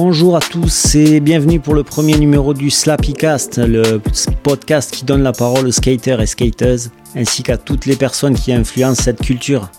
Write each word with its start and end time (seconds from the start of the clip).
Bonjour 0.00 0.36
à 0.36 0.40
tous 0.40 0.94
et 0.94 1.18
bienvenue 1.18 1.58
pour 1.58 1.74
le 1.74 1.82
premier 1.82 2.16
numéro 2.16 2.54
du 2.54 2.70
Slappycast, 2.70 3.58
le 3.58 4.00
podcast 4.44 4.94
qui 4.94 5.04
donne 5.04 5.24
la 5.24 5.32
parole 5.32 5.66
aux 5.66 5.72
skaters 5.72 6.20
et 6.20 6.26
skateuses, 6.26 6.92
ainsi 7.16 7.42
qu'à 7.42 7.56
toutes 7.56 7.84
les 7.84 7.96
personnes 7.96 8.36
qui 8.36 8.52
influencent 8.52 9.02
cette 9.02 9.20
culture. 9.20 9.72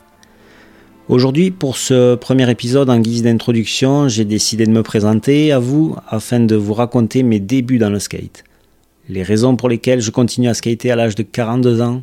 Aujourd'hui, 1.08 1.52
pour 1.52 1.78
ce 1.78 2.16
premier 2.16 2.52
épisode 2.52 2.90
en 2.90 3.00
guise 3.00 3.24
d'introduction, 3.24 4.10
j'ai 4.10 4.26
décidé 4.26 4.66
de 4.66 4.72
me 4.72 4.84
présenter 4.84 5.54
à 5.54 5.60
vous 5.60 5.96
afin 6.10 6.42
de 6.42 6.56
vous 6.58 6.74
raconter 6.74 7.24
mes 7.24 7.40
débuts 7.40 7.78
dans 7.78 7.90
le 7.90 8.00
skate, 8.00 8.44
les 9.08 9.24
raisons 9.24 9.56
pour 9.56 9.70
lesquelles 9.70 10.02
je 10.02 10.12
continue 10.12 10.50
à 10.50 10.54
skater 10.54 10.92
à 10.92 10.98
l'âge 10.98 11.16
de 11.16 11.24
42 11.24 11.82
ans, 11.82 12.02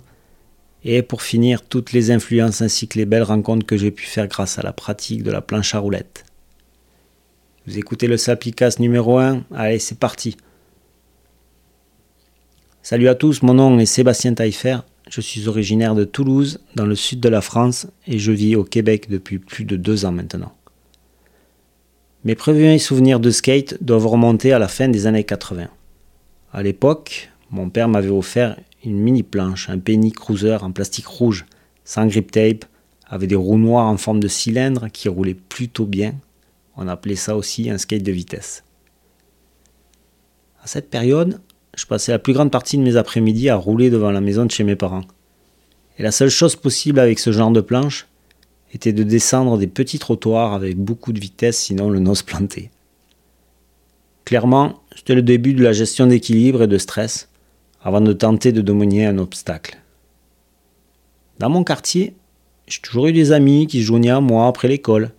et 0.85 1.03
pour 1.03 1.21
finir, 1.21 1.61
toutes 1.61 1.93
les 1.93 2.11
influences 2.11 2.63
ainsi 2.63 2.89
que 2.89 2.99
les 2.99 3.05
belles 3.05 3.25
rencontres 3.25 3.67
que 3.67 3.77
j'ai 3.77 3.91
pu 3.91 4.07
faire 4.07 4.27
grâce 4.27 4.59
à 4.59 4.63
la 4.63 4.73
pratique 4.73 5.23
de 5.23 5.31
la 5.31 5.43
planche 5.43 5.75
à 5.75 5.81
roulettes. 5.81 6.26
Vous 7.67 7.79
écoutez 7.79 8.07
le 8.07 8.17
Sapicas 8.17 8.77
numéro 8.79 9.19
1. 9.19 9.43
Allez, 9.53 9.81
c'est 9.81 9.99
parti. 9.99 10.37
Salut 12.81 13.09
à 13.09 13.17
tous, 13.17 13.43
mon 13.43 13.55
nom 13.55 13.77
est 13.81 13.87
Sébastien 13.87 14.35
Taillefer. 14.35 14.79
Je 15.11 15.21
suis 15.21 15.49
originaire 15.49 15.97
de 15.97 16.05
Toulouse, 16.05 16.61
dans 16.77 16.87
le 16.87 16.95
sud 16.95 17.19
de 17.19 17.29
la 17.29 17.41
France, 17.41 17.89
et 18.07 18.21
je 18.21 18.31
vis 18.31 18.55
au 18.55 18.63
Québec 18.63 19.11
depuis 19.11 19.41
plus 19.41 19.65
de 19.65 19.75
deux 19.75 20.05
ans 20.05 20.13
maintenant. 20.13 20.55
Mes 22.25 22.37
premiers 22.37 22.79
souvenirs 22.79 23.19
de 23.19 23.31
skate 23.31 23.83
doivent 23.83 24.07
remonter 24.07 24.53
à 24.53 24.61
la 24.61 24.69
fin 24.69 24.87
des 24.87 25.09
années 25.09 25.25
80. 25.25 25.67
À 26.53 26.63
l'époque, 26.63 27.31
mon 27.51 27.69
père 27.69 27.89
m'avait 27.89 28.11
offert 28.11 28.57
une 28.85 29.01
mini 29.01 29.25
planche, 29.25 29.69
un 29.71 29.81
penny 29.81 30.13
cruiser 30.13 30.59
en 30.61 30.71
plastique 30.71 31.09
rouge, 31.09 31.47
sans 31.85 32.07
grip 32.07 32.31
tape, 32.31 32.65
avec 33.09 33.29
des 33.29 33.35
roues 33.35 33.59
noires 33.59 33.87
en 33.87 33.97
forme 33.97 34.21
de 34.21 34.29
cylindre 34.29 34.87
qui 34.93 35.09
roulaient 35.09 35.35
plutôt 35.35 35.87
bien 35.87 36.15
on 36.77 36.89
appelait 36.89 37.17
ça 37.17 37.37
aussi 37.37 37.71
un 37.71 37.79
skate 37.79 38.03
de 38.03 38.13
vitesse. 38.13 38.65
À 40.63 40.67
cette 40.67 40.91
période, 40.91 41.41
je 41.77 41.87
passais 41.87 42.13
la 42.13 42.19
plus 42.19 42.33
grande 42.33 42.51
partie 42.51 42.77
de 42.77 42.83
mes 42.83 42.97
après-midi 42.97 43.49
à 43.49 43.57
rouler 43.57 43.91
devant 43.91 44.11
la 44.11 44.21
maison 44.21 44.45
de 44.47 44.51
chez 44.51 44.65
mes 44.65 44.77
parents. 44.77 45.05
Et 45.99 46.03
la 46.03 46.13
seule 46.13 46.31
chose 46.31 46.57
possible 46.57 46.99
avec 46.99 47.19
ce 47.19 47.33
genre 47.33 47.51
de 47.51 47.61
planche 47.61 48.07
était 48.73 48.93
de 48.93 49.03
descendre 49.03 49.59
des 49.59 49.67
petits 49.67 49.99
trottoirs 49.99 50.53
avec 50.53 50.77
beaucoup 50.77 51.13
de 51.13 51.21
vitesse, 51.21 51.59
sinon 51.59 51.89
le 51.89 52.01
nose 52.01 52.23
planté. 52.23 52.71
Clairement, 54.25 54.83
c'était 54.95 55.15
le 55.15 55.23
début 55.23 55.55
de 55.55 55.63
la 55.63 55.73
gestion 55.73 56.07
d'équilibre 56.07 56.65
et 56.65 56.67
de 56.67 56.79
stress, 56.79 57.29
avant 57.81 58.01
de 58.01 58.13
tenter 58.13 58.51
de 58.51 58.61
dominer 58.61 59.07
un 59.07 59.19
obstacle. 59.19 59.79
Dans 61.39 61.49
mon 61.49 61.63
quartier, 61.63 62.15
j'ai 62.67 62.81
toujours 62.81 63.07
eu 63.07 63.13
des 63.13 63.31
amis 63.31 63.69
qui 63.69 63.81
se 63.81 63.87
joignaient 63.87 64.11
à 64.11 64.21
moi 64.21 64.49
après 64.49 64.67
l'école, 64.67 65.13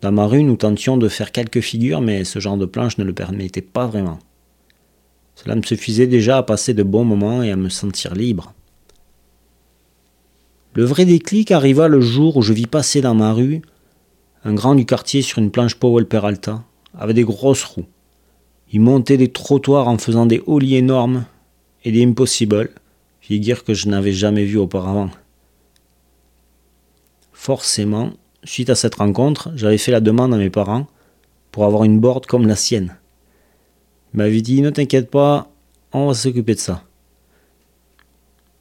dans 0.00 0.12
ma 0.12 0.26
rue, 0.26 0.42
nous 0.42 0.56
tentions 0.56 0.96
de 0.96 1.08
faire 1.08 1.30
quelques 1.30 1.60
figures, 1.60 2.00
mais 2.00 2.24
ce 2.24 2.38
genre 2.38 2.56
de 2.56 2.64
planche 2.64 2.96
ne 2.96 3.04
le 3.04 3.12
permettait 3.12 3.60
pas 3.60 3.86
vraiment. 3.86 4.18
Cela 5.34 5.54
me 5.54 5.62
suffisait 5.62 6.06
déjà 6.06 6.38
à 6.38 6.42
passer 6.42 6.74
de 6.74 6.82
bons 6.82 7.04
moments 7.04 7.42
et 7.42 7.50
à 7.50 7.56
me 7.56 7.68
sentir 7.68 8.14
libre. 8.14 8.54
Le 10.74 10.84
vrai 10.84 11.04
déclic 11.04 11.50
arriva 11.50 11.88
le 11.88 12.00
jour 12.00 12.36
où 12.36 12.42
je 12.42 12.52
vis 12.52 12.66
passer 12.66 13.00
dans 13.00 13.14
ma 13.14 13.32
rue 13.32 13.62
un 14.44 14.54
grand 14.54 14.74
du 14.74 14.86
quartier 14.86 15.20
sur 15.20 15.38
une 15.38 15.50
planche 15.50 15.74
Powell 15.74 16.06
Peralta, 16.06 16.62
avec 16.94 17.14
des 17.14 17.24
grosses 17.24 17.64
roues. 17.64 17.86
Il 18.72 18.80
montait 18.80 19.18
des 19.18 19.28
trottoirs 19.28 19.88
en 19.88 19.98
faisant 19.98 20.26
des 20.26 20.42
ollies 20.46 20.76
énormes 20.76 21.26
et 21.84 21.92
des 21.92 22.04
impossibles, 22.04 22.70
figures 23.20 23.64
que 23.64 23.74
je 23.74 23.88
n'avais 23.88 24.12
jamais 24.12 24.44
vues 24.44 24.58
auparavant. 24.58 25.10
Forcément, 27.32 28.12
suite 28.44 28.70
à 28.70 28.74
cette 28.74 28.96
rencontre, 28.96 29.50
j'avais 29.54 29.78
fait 29.78 29.92
la 29.92 30.00
demande 30.00 30.34
à 30.34 30.38
mes 30.38 30.50
parents 30.50 30.86
pour 31.52 31.64
avoir 31.64 31.84
une 31.84 32.00
board 32.00 32.26
comme 32.26 32.46
la 32.46 32.56
sienne. 32.56 32.96
Ils 34.12 34.18
m'avaient 34.18 34.40
dit 34.40 34.62
Ne 34.62 34.70
t'inquiète 34.70 35.10
pas, 35.10 35.50
on 35.92 36.08
va 36.08 36.14
s'occuper 36.14 36.54
de 36.54 36.60
ça. 36.60 36.82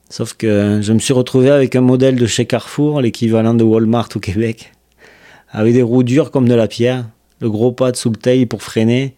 Sauf 0.10 0.34
que 0.34 0.80
je 0.82 0.92
me 0.92 1.00
suis 1.00 1.14
retrouvé 1.14 1.52
avec 1.52 1.76
un 1.76 1.82
modèle 1.82 2.16
de 2.16 2.26
chez 2.26 2.46
Carrefour, 2.46 3.02
l'équivalent 3.02 3.54
de 3.54 3.64
Walmart 3.64 4.10
au 4.16 4.20
Québec, 4.20 4.72
avec 5.50 5.74
des 5.74 5.84
roues 5.84 6.04
dures 6.04 6.32
comme 6.32 6.50
de 6.50 6.56
la 6.56 6.68
pierre, 6.68 7.06
le 7.42 7.50
gros 7.50 7.72
pad 7.72 7.96
sous 7.96 8.10
le 8.10 8.16
tail 8.16 8.46
pour 8.46 8.64
freiner. 8.64 9.16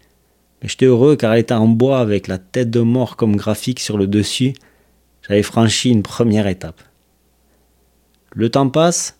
Mais 0.62 0.68
j'étais 0.68 0.86
heureux 0.86 1.16
car 1.16 1.32
elle 1.32 1.40
était 1.40 1.54
en 1.54 1.66
bois 1.66 1.98
avec 1.98 2.28
la 2.28 2.38
tête 2.38 2.70
de 2.70 2.80
mort 2.80 3.16
comme 3.16 3.36
graphique 3.36 3.80
sur 3.80 3.96
le 3.96 4.06
dessus. 4.06 4.52
J'avais 5.26 5.42
franchi 5.42 5.90
une 5.90 6.02
première 6.02 6.46
étape. 6.46 6.80
Le 8.34 8.48
temps 8.50 8.68
passe 8.68 9.16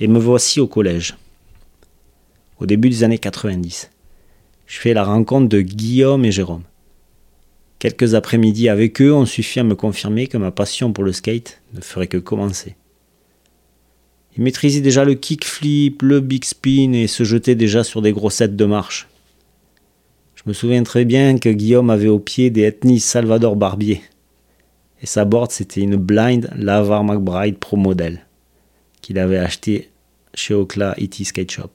et 0.00 0.08
me 0.08 0.18
voici 0.18 0.60
au 0.60 0.66
collège. 0.66 1.16
Au 2.58 2.66
début 2.66 2.88
des 2.88 3.04
années 3.04 3.18
90. 3.18 3.90
Je 4.66 4.78
fais 4.78 4.94
la 4.94 5.04
rencontre 5.04 5.48
de 5.48 5.60
Guillaume 5.60 6.24
et 6.24 6.32
Jérôme. 6.32 6.62
Quelques 7.78 8.14
après-midi 8.14 8.68
avec 8.68 9.00
eux 9.02 9.12
ont 9.12 9.26
suffi 9.26 9.60
à 9.60 9.64
me 9.64 9.74
confirmer 9.74 10.26
que 10.26 10.38
ma 10.38 10.50
passion 10.50 10.92
pour 10.92 11.04
le 11.04 11.12
skate 11.12 11.60
ne 11.74 11.80
ferait 11.80 12.06
que 12.06 12.16
commencer. 12.16 12.76
Ils 14.36 14.42
maîtrisaient 14.42 14.80
déjà 14.80 15.04
le 15.04 15.14
kickflip, 15.14 16.02
le 16.02 16.20
big 16.20 16.44
spin 16.44 16.92
et 16.92 17.06
se 17.06 17.24
jetaient 17.24 17.54
déjà 17.54 17.84
sur 17.84 18.02
des 18.02 18.12
grossettes 18.12 18.56
de 18.56 18.64
marche. 18.64 19.08
Je 20.34 20.42
me 20.46 20.52
souviens 20.52 20.82
très 20.82 21.04
bien 21.04 21.38
que 21.38 21.50
Guillaume 21.50 21.90
avait 21.90 22.08
au 22.08 22.18
pied 22.18 22.50
des 22.50 22.62
ethnies 22.62 23.00
Salvador 23.00 23.54
Barbier. 23.54 24.02
Et 25.02 25.06
sa 25.06 25.24
board 25.24 25.52
c'était 25.52 25.82
une 25.82 25.96
blind 25.96 26.50
Lavar 26.56 27.04
McBride 27.04 27.58
Pro 27.58 27.76
Model 27.76 28.23
qu'il 29.04 29.18
avait 29.18 29.38
acheté 29.38 29.90
chez 30.32 30.54
Okla 30.54 30.94
E.T. 30.98 31.24
Skate 31.24 31.50
Shop. 31.50 31.70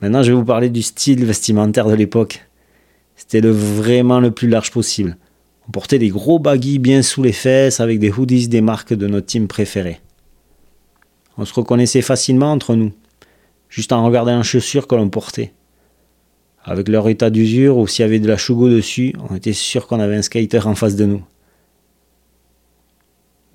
Maintenant, 0.00 0.22
je 0.22 0.32
vais 0.32 0.38
vous 0.38 0.44
parler 0.44 0.70
du 0.70 0.80
style 0.80 1.22
vestimentaire 1.24 1.86
de 1.86 1.94
l'époque. 1.94 2.46
C'était 3.14 3.40
vraiment 3.42 4.20
le 4.20 4.30
plus 4.30 4.48
large 4.48 4.70
possible. 4.70 5.18
On 5.68 5.70
portait 5.70 5.98
des 5.98 6.08
gros 6.08 6.38
baggy 6.38 6.78
bien 6.78 7.02
sous 7.02 7.22
les 7.22 7.32
fesses 7.32 7.80
avec 7.80 7.98
des 7.98 8.10
hoodies 8.10 8.48
des 8.48 8.62
marques 8.62 8.94
de 8.94 9.06
notre 9.06 9.26
team 9.26 9.48
préféré. 9.48 10.00
On 11.36 11.44
se 11.44 11.52
reconnaissait 11.52 12.02
facilement 12.02 12.52
entre 12.52 12.74
nous, 12.74 12.92
juste 13.68 13.92
en 13.92 14.02
regardant 14.02 14.38
les 14.38 14.44
chaussures 14.44 14.86
que 14.86 14.94
l'on 14.94 15.10
portait. 15.10 15.52
Avec 16.64 16.88
leur 16.88 17.06
état 17.10 17.28
d'usure 17.28 17.76
ou 17.76 17.86
s'il 17.86 18.02
y 18.02 18.06
avait 18.06 18.18
de 18.18 18.28
la 18.28 18.38
chougo 18.38 18.70
dessus, 18.70 19.14
on 19.28 19.36
était 19.36 19.52
sûr 19.52 19.86
qu'on 19.86 20.00
avait 20.00 20.16
un 20.16 20.22
skater 20.22 20.66
en 20.66 20.74
face 20.74 20.96
de 20.96 21.04
nous. 21.04 21.22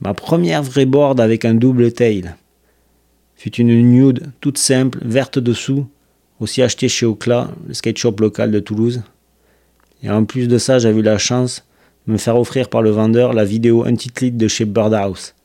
Ma 0.02 0.16
première 0.16 0.64
vraie 0.64 0.88
board 0.88 1.20
avec 1.20 1.46
un 1.46 1.54
double 1.54 1.92
tail 1.94 2.34
fut 3.36 3.56
une 3.56 3.68
nude 3.68 4.32
toute 4.42 4.58
simple, 4.58 4.98
verte 5.04 5.38
dessous, 5.38 5.88
aussi 6.40 6.64
achetée 6.64 6.90
chez 6.90 7.06
Ocla, 7.06 7.52
le 7.68 7.76
skate 7.76 8.00
shop 8.00 8.16
local 8.20 8.52
de 8.52 8.60
Toulouse. 8.60 9.04
Et 10.02 10.10
en 10.10 10.26
plus 10.26 10.48
de 10.48 10.58
ça, 10.58 10.80
j'ai 10.80 10.90
eu 10.90 11.04
la 11.04 11.20
chance 11.20 11.64
de 12.08 12.14
me 12.14 12.18
faire 12.18 12.40
offrir 12.40 12.68
par 12.68 12.82
le 12.82 12.90
vendeur 12.90 13.34
la 13.34 13.46
vidéo 13.46 13.86
Untitled 13.86 14.38
de 14.38 14.48
chez 14.48 14.66
Birdhouse. 14.66 15.36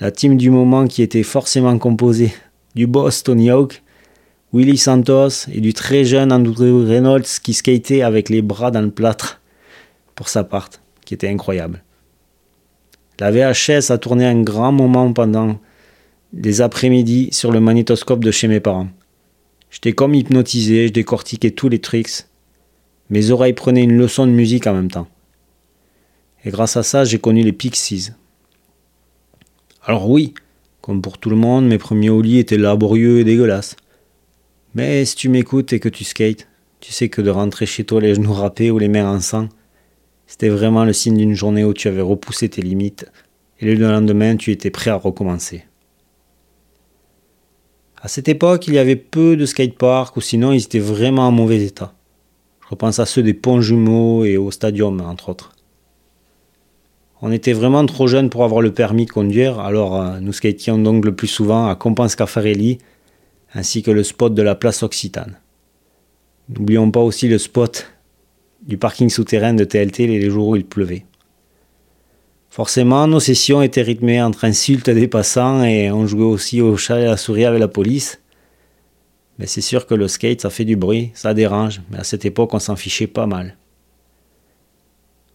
La 0.00 0.10
team 0.10 0.36
du 0.36 0.50
moment 0.50 0.88
qui 0.88 1.02
était 1.02 1.22
forcément 1.22 1.78
composée 1.78 2.34
du 2.74 2.88
boss 2.88 3.22
Tony 3.22 3.50
Hawk, 3.50 3.82
Willy 4.52 4.76
Santos 4.76 5.48
et 5.52 5.60
du 5.60 5.72
très 5.72 6.04
jeune 6.04 6.32
Andrew 6.32 6.84
Reynolds 6.84 7.38
qui 7.42 7.54
skatait 7.54 8.02
avec 8.02 8.28
les 8.28 8.42
bras 8.42 8.72
dans 8.72 8.82
le 8.82 8.90
plâtre 8.90 9.40
pour 10.16 10.28
sa 10.28 10.42
part, 10.42 10.70
qui 11.04 11.14
était 11.14 11.28
incroyable. 11.28 11.82
La 13.22 13.30
VHS 13.30 13.92
a 13.92 13.98
tourné 13.98 14.26
un 14.26 14.42
grand 14.42 14.72
moment 14.72 15.12
pendant 15.12 15.60
les 16.32 16.60
après-midi 16.60 17.28
sur 17.30 17.52
le 17.52 17.60
magnétoscope 17.60 18.24
de 18.24 18.32
chez 18.32 18.48
mes 18.48 18.58
parents. 18.58 18.88
J'étais 19.70 19.92
comme 19.92 20.16
hypnotisé, 20.16 20.88
je 20.88 20.92
décortiquais 20.92 21.52
tous 21.52 21.68
les 21.68 21.78
tricks. 21.78 22.26
Mes 23.10 23.30
oreilles 23.30 23.52
prenaient 23.52 23.84
une 23.84 23.96
leçon 23.96 24.26
de 24.26 24.32
musique 24.32 24.66
en 24.66 24.74
même 24.74 24.90
temps. 24.90 25.06
Et 26.44 26.50
grâce 26.50 26.76
à 26.76 26.82
ça, 26.82 27.04
j'ai 27.04 27.20
connu 27.20 27.44
les 27.44 27.52
Pixies. 27.52 28.10
Alors 29.84 30.10
oui, 30.10 30.34
comme 30.80 31.00
pour 31.00 31.18
tout 31.18 31.30
le 31.30 31.36
monde, 31.36 31.68
mes 31.68 31.78
premiers 31.78 32.10
ollies 32.10 32.40
étaient 32.40 32.58
laborieux 32.58 33.20
et 33.20 33.24
dégueulasses. 33.24 33.76
Mais 34.74 35.04
si 35.04 35.14
tu 35.14 35.28
m'écoutes 35.28 35.72
et 35.72 35.78
que 35.78 35.88
tu 35.88 36.02
skates, 36.02 36.48
tu 36.80 36.90
sais 36.90 37.08
que 37.08 37.22
de 37.22 37.30
rentrer 37.30 37.66
chez 37.66 37.84
toi 37.84 38.00
les 38.00 38.16
genoux 38.16 38.32
râpés 38.32 38.72
ou 38.72 38.80
les 38.80 38.88
mains 38.88 39.08
en 39.08 39.20
sang, 39.20 39.48
c'était 40.32 40.48
vraiment 40.48 40.86
le 40.86 40.94
signe 40.94 41.18
d'une 41.18 41.34
journée 41.34 41.62
où 41.62 41.74
tu 41.74 41.88
avais 41.88 42.00
repoussé 42.00 42.48
tes 42.48 42.62
limites 42.62 43.04
et 43.60 43.66
le 43.66 43.74
lendemain 43.74 44.34
tu 44.36 44.50
étais 44.50 44.70
prêt 44.70 44.90
à 44.90 44.96
recommencer. 44.96 45.66
À 48.00 48.08
cette 48.08 48.30
époque, 48.30 48.66
il 48.66 48.72
y 48.72 48.78
avait 48.78 48.96
peu 48.96 49.36
de 49.36 49.44
skateparks 49.44 50.16
ou 50.16 50.22
sinon 50.22 50.52
ils 50.52 50.64
étaient 50.64 50.78
vraiment 50.78 51.28
en 51.28 51.32
mauvais 51.32 51.62
état. 51.62 51.92
Je 52.62 52.68
repense 52.70 52.98
à 52.98 53.04
ceux 53.04 53.22
des 53.22 53.34
ponts 53.34 53.60
jumeaux 53.60 54.24
et 54.24 54.38
au 54.38 54.50
stadium, 54.50 55.02
entre 55.02 55.28
autres. 55.28 55.52
On 57.20 57.30
était 57.30 57.52
vraiment 57.52 57.84
trop 57.84 58.06
jeunes 58.06 58.30
pour 58.30 58.42
avoir 58.42 58.62
le 58.62 58.72
permis 58.72 59.04
de 59.04 59.10
conduire, 59.10 59.60
alors 59.60 60.00
euh, 60.00 60.18
nous 60.18 60.32
skations 60.32 60.78
donc 60.78 61.04
le 61.04 61.14
plus 61.14 61.28
souvent 61.28 61.68
à 61.68 61.74
Compense 61.74 62.16
Caffarelli 62.16 62.78
ainsi 63.52 63.82
que 63.82 63.90
le 63.90 64.02
spot 64.02 64.32
de 64.32 64.40
la 64.40 64.54
place 64.54 64.82
Occitane. 64.82 65.38
N'oublions 66.48 66.90
pas 66.90 67.00
aussi 67.00 67.28
le 67.28 67.36
spot 67.36 67.91
du 68.66 68.78
parking 68.78 69.08
souterrain 69.08 69.54
de 69.54 69.64
TLT 69.64 70.06
les 70.06 70.30
jours 70.30 70.48
où 70.48 70.56
il 70.56 70.64
pleuvait. 70.64 71.04
Forcément, 72.48 73.06
nos 73.06 73.20
sessions 73.20 73.62
étaient 73.62 73.82
rythmées 73.82 74.22
entre 74.22 74.44
insultes 74.44 74.90
des 74.90 75.08
passants 75.08 75.64
et 75.64 75.90
on 75.90 76.06
jouait 76.06 76.24
aussi 76.24 76.60
au 76.60 76.76
chat 76.76 77.00
et 77.00 77.06
à 77.06 77.12
la 77.12 77.16
souris 77.16 77.46
avec 77.46 77.60
la 77.60 77.68
police. 77.68 78.20
Mais 79.38 79.46
c'est 79.46 79.62
sûr 79.62 79.86
que 79.86 79.94
le 79.94 80.06
skate, 80.06 80.42
ça 80.42 80.50
fait 80.50 80.66
du 80.66 80.76
bruit, 80.76 81.10
ça 81.14 81.32
dérange, 81.32 81.80
mais 81.90 81.98
à 81.98 82.04
cette 82.04 82.24
époque, 82.26 82.52
on 82.52 82.58
s'en 82.58 82.76
fichait 82.76 83.06
pas 83.06 83.26
mal. 83.26 83.56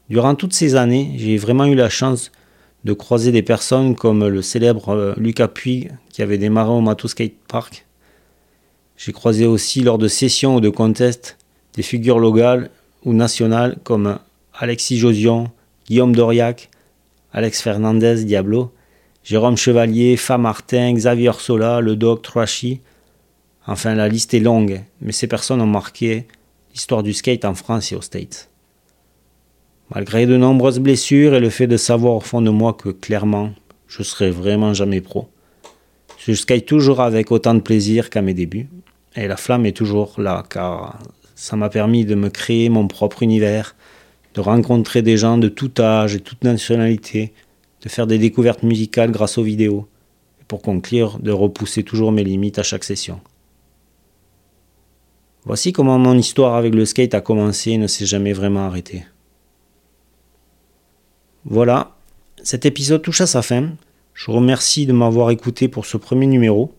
Durant 0.09 0.35
toutes 0.35 0.53
ces 0.53 0.75
années, 0.75 1.13
j'ai 1.18 1.38
vraiment 1.38 1.65
eu 1.65 1.75
la 1.75 1.89
chance 1.89 2.31
de 2.83 2.94
croiser 2.94 3.31
des 3.31 3.41
personnes 3.41 3.95
comme 3.95 4.27
le 4.27 4.41
célèbre 4.41 4.89
euh, 4.89 5.13
Lucas 5.18 5.47
Puig 5.47 5.91
qui 6.09 6.21
avait 6.21 6.38
démarré 6.38 6.69
au 6.69 6.81
Mato 6.81 7.07
Skate 7.07 7.33
Park. 7.47 7.85
J'ai 8.95 9.12
croisé 9.12 9.45
aussi 9.45 9.81
lors 9.81 9.97
de 9.97 10.07
sessions 10.07 10.56
ou 10.56 10.62
de 10.62 10.69
contests 10.69 11.38
des 11.73 11.81
figures 11.83 12.19
locales 12.19 12.69
ou 13.03 13.13
nationales 13.13 13.77
comme 13.83 14.19
Alexis 14.53 14.97
Josion, 14.97 15.51
Guillaume 15.88 16.15
Doriac, 16.15 16.69
Alex 17.31 17.61
Fernandez 17.61 18.23
Diablo, 18.23 18.71
Jérôme 19.23 19.57
Chevalier, 19.57 20.17
Fa 20.17 20.38
Martin, 20.38 20.94
Xavier 20.94 21.33
Sola, 21.38 21.81
le 21.81 21.95
Doc 21.95 22.21
Trashy. 22.21 22.81
Enfin, 23.65 23.94
la 23.94 24.07
liste 24.07 24.33
est 24.33 24.39
longue, 24.39 24.81
mais 25.01 25.11
ces 25.11 25.27
personnes 25.27 25.61
ont 25.61 25.67
marqué 25.67 26.25
l'histoire 26.73 27.03
du 27.03 27.13
skate 27.13 27.44
en 27.44 27.53
France 27.53 27.91
et 27.91 27.95
aux 27.95 28.01
States. 28.01 28.49
Malgré 29.94 30.25
de 30.25 30.38
nombreuses 30.38 30.79
blessures 30.79 31.33
et 31.33 31.39
le 31.39 31.49
fait 31.49 31.67
de 31.67 31.77
savoir 31.77 32.15
au 32.15 32.19
fond 32.19 32.41
de 32.41 32.49
moi 32.49 32.73
que 32.73 32.89
clairement, 32.89 33.51
je 33.88 34.03
serai 34.03 34.31
vraiment 34.31 34.73
jamais 34.73 35.01
pro. 35.01 35.29
Je 36.17 36.33
skate 36.33 36.65
toujours 36.65 37.01
avec 37.01 37.31
autant 37.31 37.53
de 37.53 37.61
plaisir 37.61 38.09
qu'à 38.09 38.21
mes 38.21 38.33
débuts. 38.33 38.67
Et 39.15 39.27
la 39.27 39.38
flamme 39.38 39.65
est 39.65 39.75
toujours 39.75 40.13
là, 40.17 40.44
car 40.49 40.99
ça 41.38 41.56
m'a 41.56 41.69
permis 41.69 42.04
de 42.04 42.16
me 42.16 42.30
créer 42.30 42.68
mon 42.68 42.88
propre 42.88 43.22
univers, 43.22 43.75
de 44.34 44.42
rencontrer 44.42 45.04
des 45.04 45.18
gens 45.18 45.38
de 45.38 45.48
tout 45.48 45.72
âge 45.78 46.16
et 46.16 46.19
toute 46.19 46.44
nationalité, 46.44 47.31
de 47.84 47.89
faire 47.89 48.07
des 48.07 48.18
découvertes 48.18 48.63
musicales 48.63 49.12
grâce 49.12 49.38
aux 49.38 49.44
vidéos, 49.44 49.88
et 50.42 50.44
pour 50.48 50.63
conclure, 50.63 51.19
de 51.19 51.31
repousser 51.31 51.84
toujours 51.84 52.12
mes 52.12 52.24
limites 52.24 52.57
à 52.57 52.63
chaque 52.63 52.84
session. 52.84 53.22
Voici 55.45 55.74
comment 55.74 56.00
mon 56.00 56.18
histoire 56.18 56.56
avec 56.56 56.74
le 56.74 56.86
skate 56.86 57.13
a 57.13 57.22
commencé 57.22 57.72
et 57.72 57.78
ne 57.78 57.88
s'est 57.88 58.07
jamais 58.07 58.33
vraiment 58.33 58.66
arrêtée. 58.66 59.06
Voilà, 61.45 61.95
cet 62.42 62.66
épisode 62.66 63.04
touche 63.04 63.22
à 63.22 63.28
sa 63.28 63.44
fin. 63.44 63.69
Je 64.16 64.25
vous 64.25 64.38
remercie 64.38 64.88
de 64.88 64.92
m'avoir 64.92 65.30
écouté 65.30 65.68
pour 65.68 65.86
ce 65.86 65.98
premier 65.98 66.25
numéro. 66.25 66.74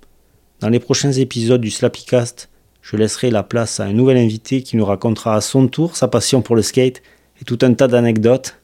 Dans 0.58 0.69
les 0.69 0.81
prochains 0.81 1.12
épisodes 1.12 1.61
du 1.61 1.70
Slappycast, 1.70 2.50
je 2.90 2.96
laisserai 2.96 3.31
la 3.31 3.43
place 3.43 3.81
à 3.81 3.85
un 3.85 3.93
nouvel 3.93 4.17
invité 4.17 4.62
qui 4.62 4.79
nous 4.79 4.85
racontera 4.87 5.35
à 5.35 5.43
son 5.43 5.69
tour 5.69 5.94
sa 5.94 6.08
passion 6.08 6.40
pour 6.40 6.56
le 6.56 6.62
skate 6.62 7.02
et 7.38 7.44
tout 7.44 7.58
un 7.61 7.75
tas 7.75 7.87
d'anecdotes. 7.87 8.56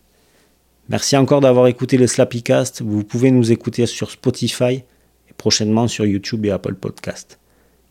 Merci 0.89 1.19
encore 1.19 1.43
d'avoir 1.43 1.67
écouté 1.67 1.99
le 1.99 2.07
Slappycast. 2.07 2.81
Vous 2.81 3.05
pouvez 3.05 3.31
nous 3.31 3.53
écouter 3.53 3.85
sur 3.85 4.11
Spotify 4.11 4.83
et 5.29 5.33
prochainement 5.37 5.89
sur 5.89 6.07
YouTube 6.07 6.47
et 6.47 6.51
Apple 6.51 6.75
Podcast. 6.75 7.39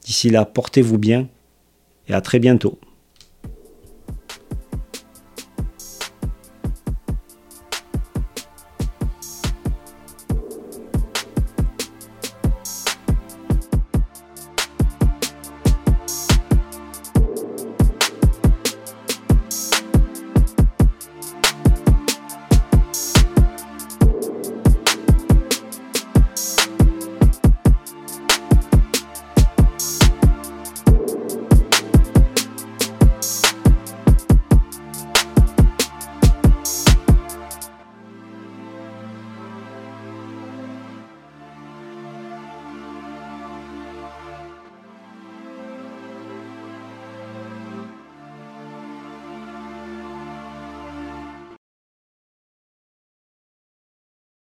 D'ici 0.06 0.32
là, 0.32 0.44
portez-vous 0.44 0.98
bien 0.98 1.28
et 2.08 2.16
à 2.16 2.22
très 2.22 2.40
bientôt. 2.40 2.80